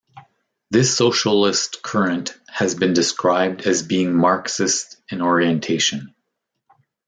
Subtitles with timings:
[0.71, 6.15] This socialist current has been described as being Marxist in orientation.